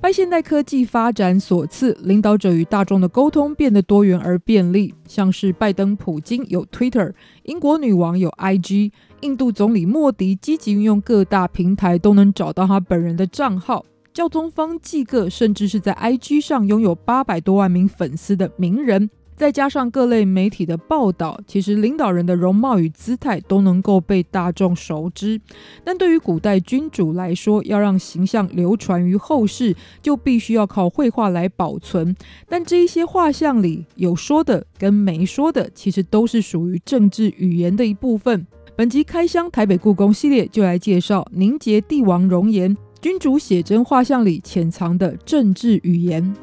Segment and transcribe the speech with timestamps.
[0.00, 4.94] 拜现代科技发展所赐，领导者与大众的沟通变得多元而便利。
[5.08, 8.92] 像是拜登、普京有 Twitter，英国女王有 IG，
[9.22, 13.84] 印度总理莫迪积极运用各大平台，都能找到他本人的账号。
[14.14, 19.10] 教宗方济各甚至是在 IG 上拥有八百多万名粉丝的名人。
[19.38, 25.40] 再加上各类媒体的报道，其实领导人的容貌与姿态都能够被大众熟知。
[25.84, 32.16] 但对于古代君主来说，要让形象流传于后世，就必须要靠绘画来保存。
[32.48, 38.44] 但这一些画像里有说的跟没说的，其实都是属于政治语言的一部分。
[38.74, 46.34] 本集开箱台北故宫系列就来介绍凝结帝王容颜，君主写真画像里潜藏的政治语言。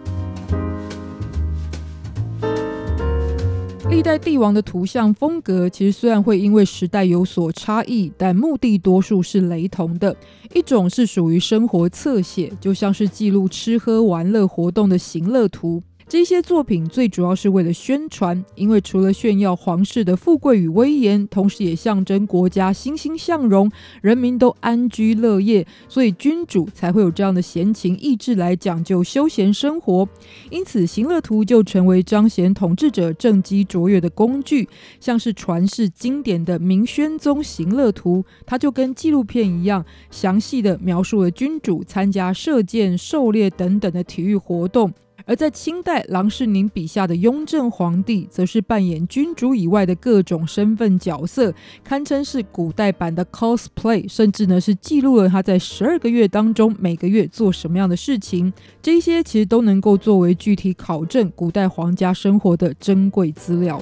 [3.87, 10.15] 历代帝王的图像风格，其实虽然会因为时代有所差异，但目的多数是雷同的。
[10.53, 15.81] 一种是属于生活侧写，就像是记录吃喝玩乐活动的行乐图。
[16.07, 23.71] 这些作品最主要是为了宣传，因为除了炫耀皇室的富贵与威严，同时也象征国家欣欣向荣，
[24.03, 30.07] 人民都安居乐业，所以君主才会有这样的闲情逸致来讲究休闲生活。
[30.51, 34.69] 因此，行乐图就成为彰显统治者政绩卓越的工具。
[34.99, 44.93] 像是传世经典的《明宣宗行乐图》，它就跟纪录片一样，详细地描述了君主参加射箭、狩猎等等的体育活动。
[45.25, 51.53] 而在清代，郎世宁笔下的雍正皇帝，则是扮演君主以外的各种身份角色，
[51.83, 58.53] 堪称是古代版的 cosplay，甚至呢是记录了他在十二个月当中每个月做什么样的事情。
[58.81, 63.81] 这些其实都能够作为具体考证古代皇家生活的珍贵资料。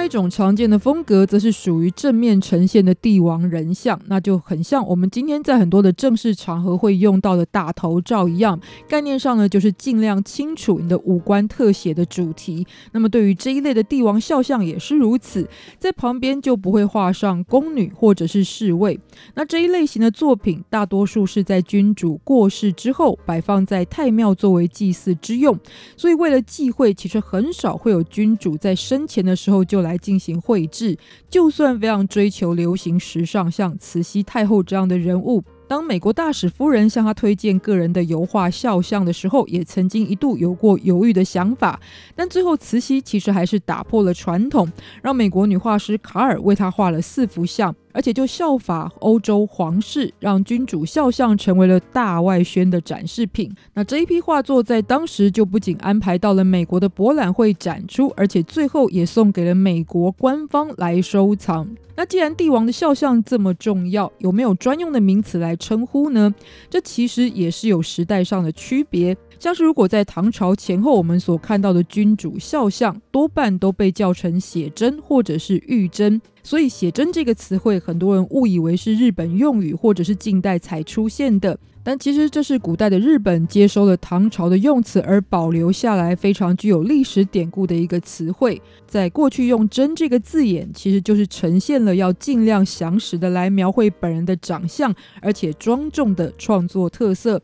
[0.00, 8.58] 另一种常见的风格，则是属于正面呈现的帝王人像，那就很像我们今天在很多的正式场合会用到的大头照一样。
[8.88, 12.66] 概念上呢，就是尽量清楚你的五官特写的主题。
[12.92, 15.46] 那么对于这一类的帝王肖像也是如此，
[15.78, 18.98] 在旁边就不会画上宫女或者是侍卫。
[19.34, 25.58] 那这一类型的作品，大多数是在君主过世之后摆放在太庙作为祭祀之用。
[25.94, 29.89] 所以为了忌讳，其实很少会有君主在生前的时候就来。
[29.90, 30.96] 来进行绘制，
[31.28, 41.80] 就算非常追求流行时尚，像慈禧太后这样的人物，当美国大使夫人向她推荐个人的油画肖像的时候，也曾经一度有过犹豫的想法，
[42.14, 44.70] 但最后慈禧其实还是打破了传统，
[45.02, 47.74] 让美国女画师卡尔为她画了四幅像。
[47.92, 53.50] 而且就效法欧洲皇室，让君主肖像成为了大外宣的展示品。
[53.74, 61.68] 那这一批画作在当时就不仅安排到了美国的博览会展出，而且最后也送给了美国官方来收藏。
[61.96, 66.34] 那既然帝王的肖像这么重要，有没有专用的名词来称呼呢？
[66.70, 69.14] 这其实也是有时代上的区别。
[69.38, 88.60] 像是如果在唐朝前后，我们所看到的君主肖像多半都被叫成写真或者是玉真，所以写真这个词汇，很多人误以为是日本用语或者是近代才出现的，但其实这是古代的日本接收了唐朝的用词而保留下来，非常具有历史典故的一个词汇。
[88.86, 97.40] 在过去用“真”这个字眼，其实就是呈现了要尽量详实的来描绘本人的长相，而且庄重的创作特色。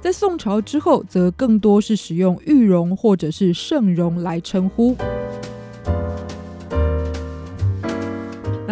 [0.00, 4.94] 在宋朝之后，则更多是使用玉容或者是圣容来称呼。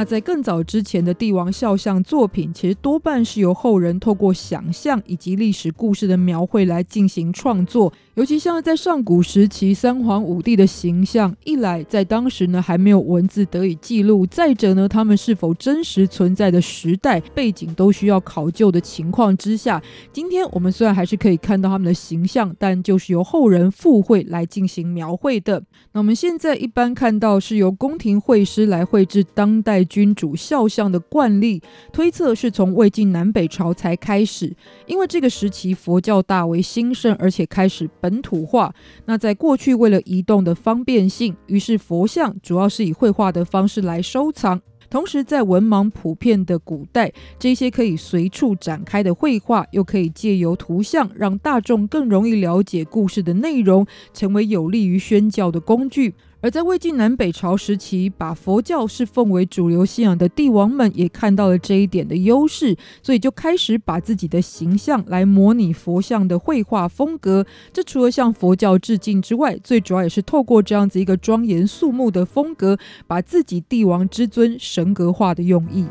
[0.01, 7.93] 那在更早之前的帝王肖像作品，其实多半是由后人透过想象以及历史故事的描绘来进行创作。
[8.21, 19.83] 尤其像在上古时期，三皇五帝的形象，一来在当时呢还没有文字得以记录，再者呢他们是否真实存在的时代背景都需要考究的情况之下，
[20.13, 25.63] 今天我们虽然还是可以看到他们的形象，但就是由后人附会来进行描绘的。
[25.93, 34.55] 那我们现在一般看到是由宫廷绘师来绘制当代君主肖像的惯例，推测是从魏晋南北朝才开始，
[34.87, 38.75] 因为这个时期佛教大为兴盛，而且开始本本土化。
[39.05, 44.61] 那在过去，为了移动的方便性，于是佛像主要是以绘画的方式来收藏。
[44.91, 56.13] 同时，在文盲普遍的古代，这些可以随处展开的绘画，又可以借由图像让大众更容易了解故事的内容，成为有利于宣教的工具。
[56.43, 67.45] 而在魏晋南北朝时期，把佛教是奉为主流信仰的帝王们也看到了这一点的优势，所以就开始把自己的形象来模拟佛像的绘画风格。
[67.75, 75.85] 这除了向佛教致敬之外，最主要也是透过这样子一个庄严肃穆的风格，把自己帝王之尊神格化的用意。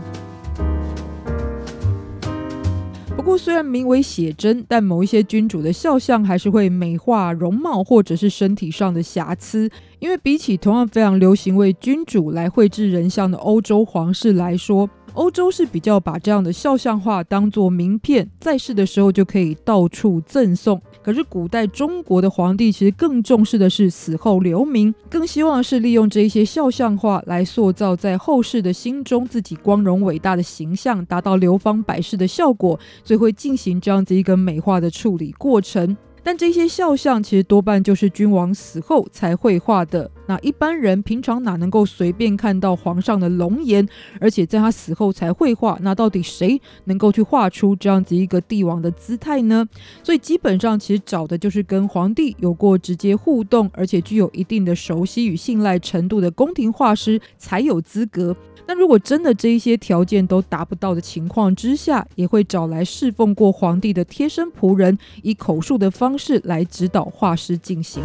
[3.19, 9.69] 不过，虽然名为写真，但某一些君主的肖像还是会美化容貌或者是身体上的瑕疵。
[9.99, 20.81] 因为比起同样非常流行为君主来绘制人像的欧洲皇室来说，欧洲是比较把这样的肖像画当做名片，在世的时候就可以到处赠送。
[21.09, 35.97] 可是古代中国的皇帝其实更重视的是死后留名，更希望是利用这一些肖像画来塑造在后世的心中自己光荣伟大的形象，达到流芳百世的效果，所以会进行这样子一个美化的处理过程。
[36.21, 40.11] 但这些肖像其实多半就是君王死后才绘画的。
[40.29, 43.89] 那一般人平常哪能够随便看到皇上的龙颜？
[44.21, 49.67] 而且在他死后才绘画，那到底谁能够去画出这样子一个帝王的姿态呢？
[50.03, 58.35] 所以基本上其实找的就是跟皇帝有过直接互动，而且具有一定的熟悉与信赖程度的宫廷画师才有资格。
[58.67, 68.03] 那如果真的这一些条件都达不到的情况之下，也会找来侍奉过皇帝的贴身仆人，以口述的方式来指导画师进行。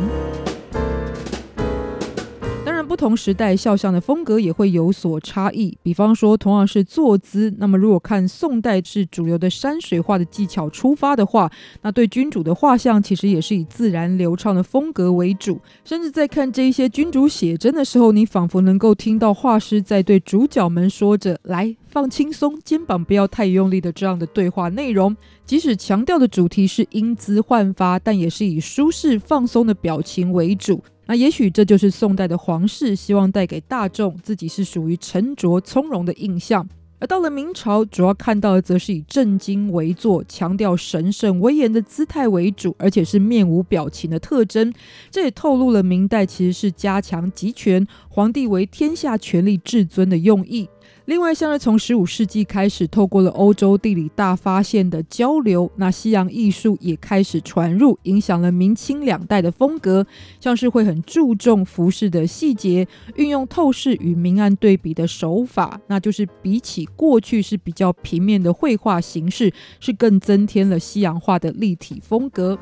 [2.95, 5.77] 不同时代肖像的风格也会有所差异。
[5.83, 11.51] 比方说，同样是坐姿，那么如果看宋代是主流的山水画的技巧出发的话，
[11.83, 15.61] 那对君主的画像其实也是以自然流畅的风格为主。
[15.85, 25.17] 甚至在看这一些君主写真的时候，你仿佛能够听到画师在对主角们说着“来，放轻松，肩膀不要太用力”的这样的对话内容。
[25.47, 30.83] 即使强调的主题是英姿焕发，但也是以舒适放松的表情为主。
[31.07, 36.69] 那也许这就是宋代的皇室希望带给大众自己是属于沉着从容的印象，
[36.99, 44.75] 而到了明朝，主要看到的则是以正襟危坐、强调神圣威严的姿态为主，而且是面无表情的特征。
[45.13, 50.69] 这也透露了明代其实是加强集权，皇帝为天下权力至尊的用意。
[51.07, 60.07] 另外，像是从十五世纪开始，透过了欧洲地理大发现的交流，那西洋艺术也开始传入，影响了明清两代的风格。
[60.41, 72.59] 像是会很注重服饰的细节，运用透视与明暗对比的手法，那就是比起过去是比较平面的绘画形式，是更增添了西洋化的立体风格。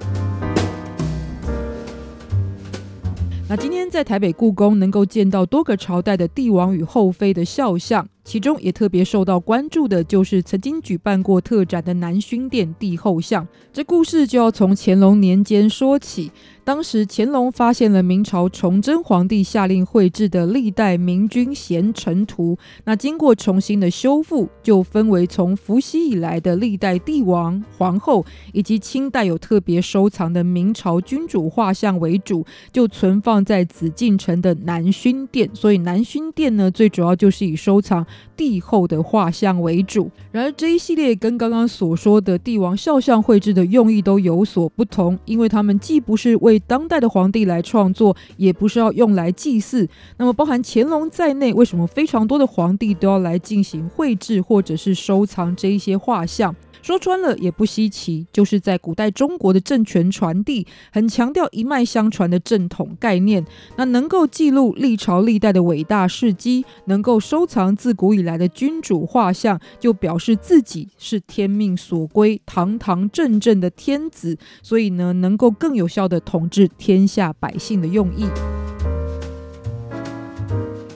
[3.48, 8.08] 那今天在台北故宫能够见到多个朝代的帝王与后妃的肖像。
[8.24, 13.46] 其中也特别受到关注的，就是曾经举办过特展的南薰殿帝后像。
[13.72, 16.30] 这故事就要从乾隆年间说起。
[16.64, 35.50] 当时乾隆发现了明朝崇祯皇帝下令绘制的历代明君贤臣图，那经过重新的修复，就分为从伏羲以来的历代帝王、皇后，以及清代有特别收藏的明朝君主画像为主，就存放在紫禁城的南薰殿。
[35.52, 40.10] 所以南薰殿呢，最主要就是以收藏帝后的画像为主。
[40.30, 49.88] 然而这一系列跟刚刚所说的帝王肖像绘制的用意都有所不同，因为他们既不是为当代的皇帝来创作，也不是要用来祭祀。
[50.16, 56.54] 那么，包含乾隆在内，为什么非常多的皇帝都要来进行绘制或者是收藏这一些画像？
[56.82, 63.44] 说穿了也不稀奇，就是在古代中国的政权传递很强调一脉相传的正统概念。
[63.76, 78.26] 那能够记录历朝历代的伟大事迹，能够收藏自古以来的君主画像，就表示自己是天命所归、堂堂正正的天子，所以呢，能够更有效地统治天下百姓的用意。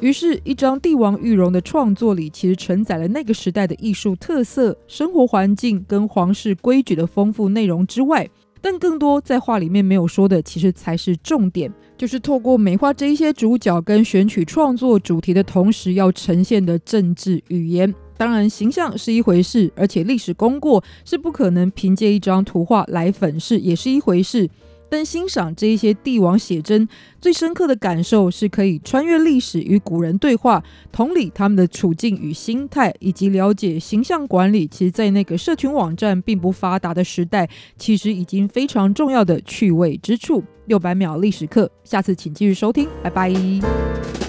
[0.01, 8.29] 于是，一张帝王玉容的创作里，其实承载了那个时代的艺术特色、生活环境跟皇室规矩的丰富内容之外，
[8.61, 17.93] 但更多在画里面没有说的，其实才是重点，就是透过美化这一些主角跟选取创作主题的同时，要呈现的政治语言。
[18.19, 24.49] 当然，形象是一回事，而且历史功过是不可能凭借一张图画来粉饰，也是一回事。
[24.89, 26.89] 但欣赏这一些帝王写真，
[27.21, 30.63] 最深刻的感受是可以穿越历史与古人对话，
[30.93, 34.67] 同理他们的处境与心态，以及了解形象管理。
[34.67, 40.43] 其实，在那个社群网站并不发达的时代，其实已经非常重要的趣味之处。
[40.67, 44.26] 六百秒历史课，下次请继续收听，拜拜。